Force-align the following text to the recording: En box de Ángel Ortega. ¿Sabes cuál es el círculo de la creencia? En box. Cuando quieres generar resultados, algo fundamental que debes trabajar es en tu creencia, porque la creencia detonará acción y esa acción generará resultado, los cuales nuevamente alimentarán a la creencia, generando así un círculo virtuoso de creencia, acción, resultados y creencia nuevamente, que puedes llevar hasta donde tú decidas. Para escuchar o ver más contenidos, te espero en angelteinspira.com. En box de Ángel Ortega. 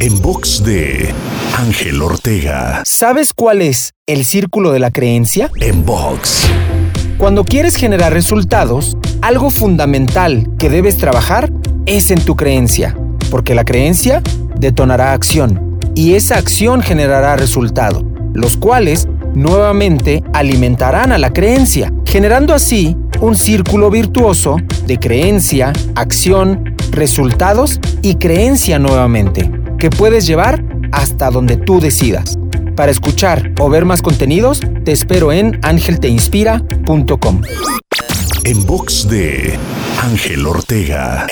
En 0.00 0.22
box 0.22 0.62
de 0.62 1.12
Ángel 1.56 2.00
Ortega. 2.00 2.82
¿Sabes 2.84 3.32
cuál 3.32 3.60
es 3.60 3.94
el 4.06 4.24
círculo 4.24 4.70
de 4.70 4.78
la 4.78 4.92
creencia? 4.92 5.50
En 5.60 5.84
box. 5.84 6.46
Cuando 7.18 7.42
quieres 7.42 7.74
generar 7.74 8.12
resultados, 8.12 8.96
algo 9.22 9.50
fundamental 9.50 10.48
que 10.56 10.70
debes 10.70 10.98
trabajar 10.98 11.50
es 11.86 12.12
en 12.12 12.24
tu 12.24 12.36
creencia, 12.36 12.96
porque 13.28 13.56
la 13.56 13.64
creencia 13.64 14.22
detonará 14.56 15.14
acción 15.14 15.80
y 15.96 16.14
esa 16.14 16.38
acción 16.38 16.80
generará 16.80 17.34
resultado, 17.34 18.04
los 18.34 18.56
cuales 18.56 19.08
nuevamente 19.34 20.22
alimentarán 20.32 21.10
a 21.10 21.18
la 21.18 21.32
creencia, 21.32 21.92
generando 22.04 22.54
así 22.54 22.96
un 23.20 23.34
círculo 23.34 23.90
virtuoso 23.90 24.58
de 24.86 24.98
creencia, 24.98 25.72
acción, 25.96 26.76
resultados 26.92 27.80
y 28.02 28.14
creencia 28.14 28.78
nuevamente, 28.78 29.50
que 29.78 29.90
puedes 29.90 30.26
llevar 30.26 30.64
hasta 30.92 31.30
donde 31.30 31.56
tú 31.56 31.80
decidas. 31.80 32.38
Para 32.76 32.92
escuchar 32.92 33.52
o 33.58 33.68
ver 33.68 33.84
más 33.84 34.02
contenidos, 34.02 34.60
te 34.84 34.92
espero 34.92 35.32
en 35.32 35.58
angelteinspira.com. 35.62 37.42
En 38.44 38.66
box 38.66 39.08
de 39.08 39.58
Ángel 40.00 40.46
Ortega. 40.46 41.26